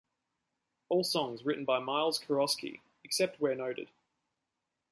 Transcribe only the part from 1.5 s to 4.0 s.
by Miles Kurosky, except where noted.